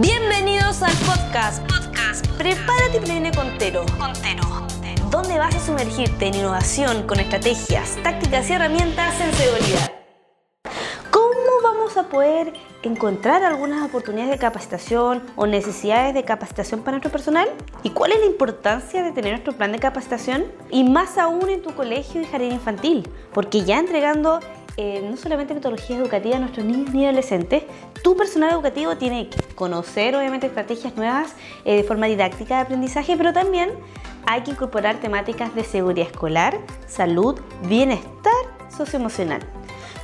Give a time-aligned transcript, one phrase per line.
[0.00, 1.60] Bienvenidos al podcast.
[1.70, 2.26] Podcast.
[2.38, 3.84] Prepárate y previene Contero.
[3.98, 4.42] Contero.
[5.10, 9.92] Donde vas a sumergirte en innovación con estrategias, tácticas y herramientas en seguridad.
[11.10, 17.12] ¿Cómo vamos a poder encontrar algunas oportunidades de capacitación o necesidades de capacitación para nuestro
[17.12, 17.50] personal?
[17.82, 20.46] ¿Y cuál es la importancia de tener nuestro plan de capacitación?
[20.70, 24.40] Y más aún en tu colegio y jardín infantil, porque ya entregando
[24.84, 27.62] eh, no solamente metodologías educativas a nuestros niños ni adolescentes,
[28.02, 33.16] tu personal educativo tiene que conocer obviamente estrategias nuevas eh, de forma didáctica de aprendizaje,
[33.16, 33.70] pero también
[34.26, 38.32] hay que incorporar temáticas de seguridad escolar, salud, bienestar
[38.76, 39.42] socioemocional.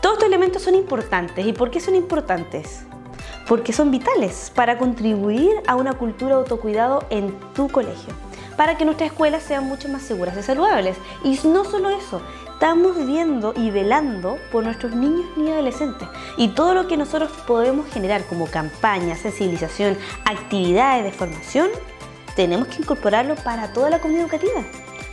[0.01, 1.45] Todos estos elementos son importantes.
[1.45, 2.85] ¿Y por qué son importantes?
[3.49, 8.15] Porque son vitales para contribuir a una cultura de autocuidado en tu colegio,
[8.59, 10.97] para que nuestras escuelas sean mucho más seguras y saludables.
[11.23, 12.21] Y no solo eso,
[12.53, 16.09] estamos viendo y velando por nuestros niños y adolescentes.
[16.37, 21.69] Y todo lo que nosotros podemos generar como campañas, sensibilización, actividades de formación,
[22.35, 24.65] tenemos que incorporarlo para toda la comunidad educativa,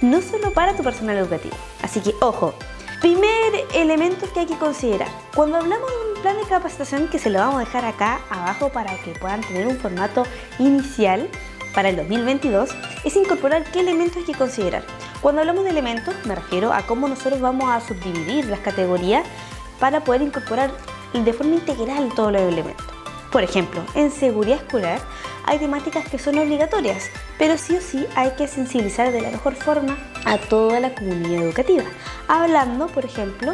[0.02, 1.56] no solo para tu personal educativo.
[1.84, 2.56] Así que, ojo,
[3.00, 5.10] primer elemento que hay que considerar.
[5.36, 8.70] Cuando hablamos de un plan de capacitación que se lo vamos a dejar acá abajo
[8.70, 10.24] para que puedan tener un formato
[10.58, 11.30] inicial
[11.76, 12.70] para el 2022,
[13.04, 14.84] es incorporar qué elementos hay que considerar.
[15.22, 19.28] Cuando hablamos de elementos, me refiero a cómo nosotros vamos a subdividir las categorías
[19.80, 20.72] para poder incorporar
[21.14, 22.86] de forma integral todos los elementos.
[23.32, 25.00] Por ejemplo, en seguridad escolar
[25.46, 29.56] hay temáticas que son obligatorias, pero sí o sí hay que sensibilizar de la mejor
[29.56, 31.84] forma a toda la comunidad educativa.
[32.28, 33.54] Hablando, por ejemplo,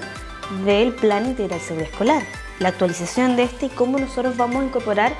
[0.65, 2.23] del Plan Integral Seguridad Escolar,
[2.59, 5.13] la actualización de este y cómo nosotros vamos a incorporar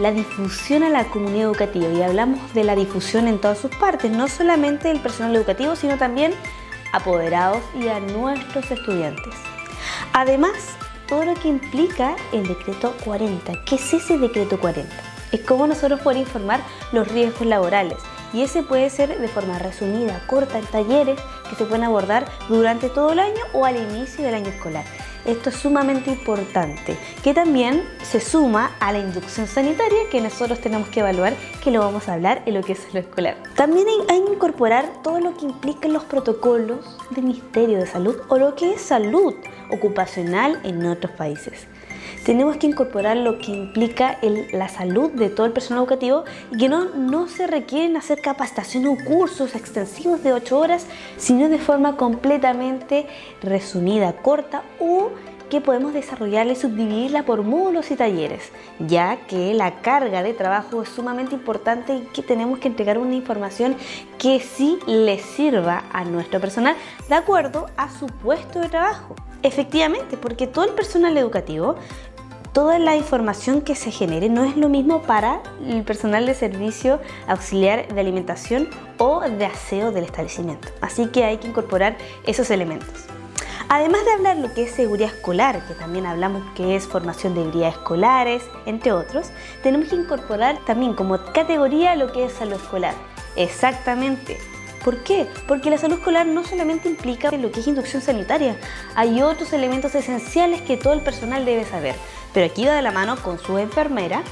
[0.00, 4.10] la difusión a la comunidad educativa y hablamos de la difusión en todas sus partes,
[4.10, 6.32] no solamente del personal educativo, sino también
[6.92, 9.34] apoderados y a nuestros estudiantes.
[10.14, 10.54] Además,
[11.06, 13.64] todo lo que implica el decreto 40.
[13.66, 14.90] ¿Qué es ese decreto 40?
[15.32, 16.60] Es cómo nosotros podemos informar
[16.92, 17.98] los riesgos laborales.
[18.32, 22.88] Y ese puede ser de forma resumida, corta, en talleres que se pueden abordar durante
[22.88, 24.84] todo el año o al inicio del año escolar.
[25.24, 30.88] Esto es sumamente importante, que también se suma a la inducción sanitaria que nosotros tenemos
[30.88, 33.36] que evaluar, que lo vamos a hablar en lo que es lo escolar.
[33.54, 38.38] También hay que incorporar todo lo que implica los protocolos del Ministerio de Salud o
[38.38, 39.34] lo que es salud
[39.70, 41.66] ocupacional en otros países
[42.24, 44.18] tenemos que incorporar lo que implica
[44.52, 48.86] la salud de todo el personal educativo y que no, no se requieren hacer capacitación
[48.86, 53.06] o cursos extensivos de 8 horas, sino de forma completamente
[53.42, 55.10] resumida, corta o
[55.50, 60.82] que podemos desarrollarla y subdividirla por módulos y talleres, ya que la carga de trabajo
[60.82, 63.76] es sumamente importante y que tenemos que entregar una información
[64.16, 66.76] que sí le sirva a nuestro personal
[67.08, 69.16] de acuerdo a su puesto de trabajo.
[69.42, 71.76] Efectivamente, porque todo el personal educativo
[72.52, 77.00] toda la información que se genere no es lo mismo para el personal de servicio
[77.28, 78.68] auxiliar de alimentación
[78.98, 80.68] o de aseo del establecimiento.
[80.80, 81.96] Así que hay que incorporar
[82.26, 83.06] esos elementos.
[83.68, 87.42] Además de hablar lo que es seguridad escolar, que también hablamos que es formación de
[87.42, 89.30] habilidades escolares, entre otros,
[89.62, 92.94] tenemos que incorporar también como categoría lo que es salud escolar.
[93.36, 94.38] Exactamente,
[94.84, 95.26] ¿Por qué?
[95.46, 98.56] Porque la salud escolar no solamente implica lo que es inducción sanitaria,
[98.94, 101.94] hay otros elementos esenciales que todo el personal debe saber,
[102.32, 104.22] pero aquí va de la mano con su enfermera,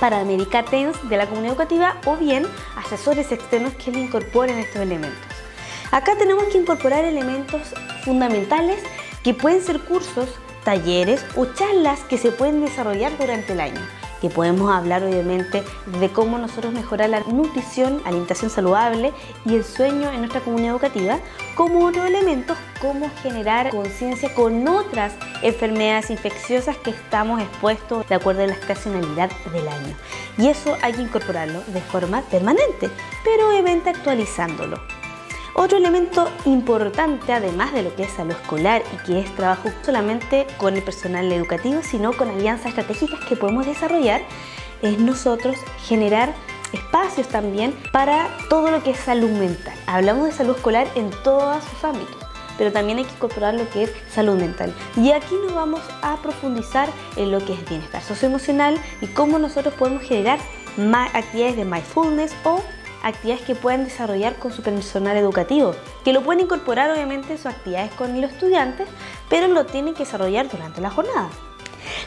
[0.00, 2.46] paramédica TENS de la comunidad educativa o bien
[2.76, 5.20] asesores externos que le incorporen estos elementos.
[5.90, 7.60] Acá tenemos que incorporar elementos
[8.04, 8.82] fundamentales
[9.22, 10.28] que pueden ser cursos,
[10.64, 15.62] talleres o charlas que se pueden desarrollar durante el año que podemos hablar obviamente
[16.00, 19.12] de cómo nosotros mejorar la nutrición, alimentación saludable
[19.44, 21.18] y el sueño en nuestra comunidad educativa,
[21.54, 28.44] como otros elementos, cómo generar conciencia con otras enfermedades infecciosas que estamos expuestos de acuerdo
[28.44, 29.94] a la estacionalidad del año.
[30.38, 32.88] Y eso hay que incorporarlo de forma permanente,
[33.24, 34.80] pero obviamente actualizándolo.
[35.56, 40.48] Otro elemento importante, además de lo que es salud escolar y que es trabajo solamente
[40.58, 44.22] con el personal educativo, sino con alianzas estratégicas que podemos desarrollar,
[44.82, 45.56] es nosotros
[45.86, 46.34] generar
[46.72, 49.74] espacios también para todo lo que es salud mental.
[49.86, 52.16] Hablamos de salud escolar en todos sus ámbitos,
[52.58, 54.74] pero también hay que incorporar lo que es salud mental.
[54.96, 59.72] Y aquí nos vamos a profundizar en lo que es bienestar socioemocional y cómo nosotros
[59.74, 60.40] podemos generar
[60.76, 62.60] más actividades de mindfulness o
[63.04, 65.74] actividades que pueden desarrollar con su personal educativo,
[66.04, 68.88] que lo pueden incorporar obviamente en sus actividades con los estudiantes,
[69.28, 71.28] pero lo tienen que desarrollar durante la jornada.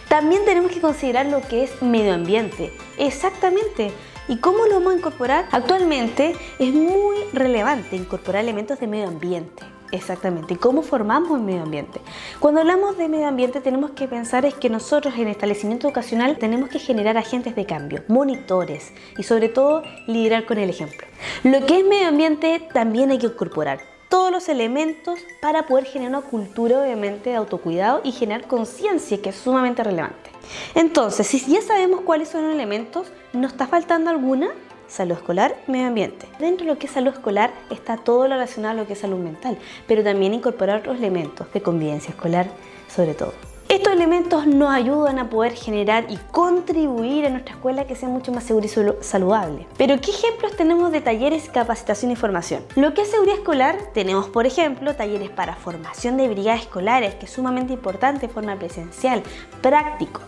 [0.10, 2.74] También tenemos que considerar lo que es medio ambiente.
[2.98, 3.92] Exactamente.
[4.28, 5.48] ¿Y cómo lo vamos a incorporar?
[5.52, 9.77] Actualmente es muy relevante incorporar elementos de medio ambiente.
[9.92, 10.56] Exactamente.
[10.56, 12.02] ¿Y cómo formamos el medio ambiente?
[12.40, 16.38] Cuando hablamos de medio ambiente tenemos que pensar es que nosotros en el establecimiento educacional
[16.38, 21.08] tenemos que generar agentes de cambio, monitores y sobre todo liderar con el ejemplo.
[21.44, 23.80] Lo que es medio ambiente también hay que incorporar
[24.10, 29.30] todos los elementos para poder generar una cultura obviamente de autocuidado y generar conciencia que
[29.30, 30.32] es sumamente relevante.
[30.76, 34.50] Entonces, si ya sabemos cuáles son los elementos, ¿nos está faltando alguna?
[34.88, 36.28] Salud escolar, medio ambiente.
[36.40, 39.00] Dentro de lo que es salud escolar está todo lo relacionado a lo que es
[39.00, 39.58] salud mental,
[39.88, 42.48] pero también incorporar otros elementos de convivencia escolar
[42.88, 43.34] sobre todo.
[43.70, 48.32] Estos elementos nos ayudan a poder generar y contribuir a nuestra escuela que sea mucho
[48.32, 49.68] más segura y saludable.
[49.78, 52.64] Pero ¿qué ejemplos tenemos de talleres, capacitación y formación?
[52.78, 57.26] Lo que es seguridad escolar, tenemos por ejemplo talleres para formación de brigadas escolares, que
[57.26, 59.22] es sumamente importante forma presencial,
[59.62, 60.22] práctico.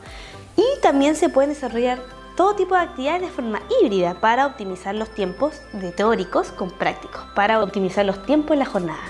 [0.57, 5.09] Y también se pueden desarrollar todo tipo de actividades de forma híbrida para optimizar los
[5.09, 9.03] tiempos de teóricos con prácticos, para optimizar los tiempos en la jornada.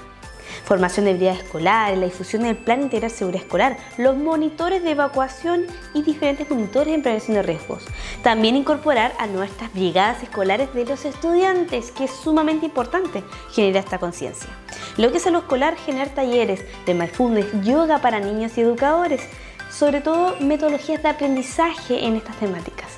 [0.65, 5.67] Formación de habilidades escolares, la difusión del plan integral seguridad escolar, los monitores de evacuación
[5.93, 7.85] y diferentes monitores en prevención de riesgos.
[8.23, 13.99] También incorporar a nuestras brigadas escolares de los estudiantes, que es sumamente importante generar esta
[13.99, 14.49] conciencia.
[14.97, 19.21] Lo que es a lo escolar, generar talleres de mindfulness, yoga para niños y educadores,
[19.69, 22.97] sobre todo metodologías de aprendizaje en estas temáticas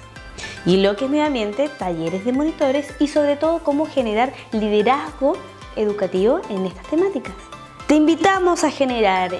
[0.65, 5.33] y lo que es medio ambiente, talleres de monitores y sobre todo cómo generar liderazgo
[5.75, 7.33] educativo en estas temáticas.
[7.87, 9.31] Te invitamos a generar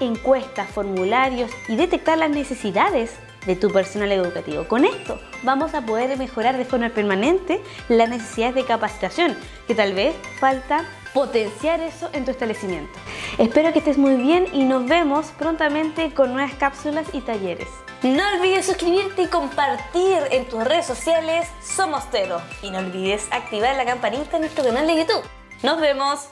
[0.00, 3.16] encuestas, formularios y detectar las necesidades
[3.46, 4.64] de tu personal educativo.
[4.68, 9.36] Con esto vamos a poder mejorar de forma permanente las necesidades de capacitación,
[9.66, 10.84] que tal vez falta
[11.14, 12.92] potenciar eso en tu establecimiento.
[13.38, 17.68] Espero que estés muy bien y nos vemos prontamente con nuevas cápsulas y talleres.
[18.02, 22.40] No olvides suscribirte y compartir en tus redes sociales Somos Tero.
[22.62, 25.24] Y no olvides activar la campanita en nuestro canal de YouTube.
[25.64, 26.28] ¡Nos vemos!